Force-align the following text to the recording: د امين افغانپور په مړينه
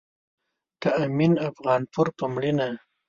د 0.81 0.83
امين 1.03 1.33
افغانپور 1.49 2.07
په 2.17 2.25
مړينه 2.33 2.67